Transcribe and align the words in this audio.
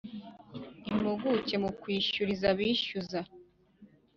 impugucye 0.91 1.55
mu 1.63 1.71
kwishyuriza 1.79 2.45
abishyuza 2.53 3.19